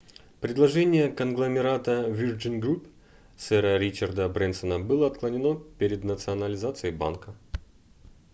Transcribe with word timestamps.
предложение 0.43 1.09
конгломерата 1.15 1.95
virgin 2.21 2.55
group 2.63 2.87
сэра 3.45 3.75
ричарда 3.85 4.27
брэнсона 4.39 4.79
было 4.79 5.05
отклонено 5.05 5.53
перед 5.77 6.03
национализацией 6.03 6.91
банка 7.05 7.35